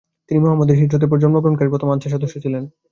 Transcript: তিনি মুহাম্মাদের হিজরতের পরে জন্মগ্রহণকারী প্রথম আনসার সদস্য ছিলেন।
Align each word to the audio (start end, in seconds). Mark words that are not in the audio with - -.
তিনি 0.29 0.39
মুহাম্মাদের 0.39 0.79
হিজরতের 0.81 1.09
পরে 1.09 1.23
জন্মগ্রহণকারী 1.23 1.69
প্রথম 1.71 1.89
আনসার 1.89 2.13
সদস্য 2.15 2.35
ছিলেন। 2.43 2.63